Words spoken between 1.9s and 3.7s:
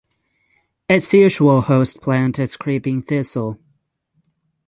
plant is creeping thistle.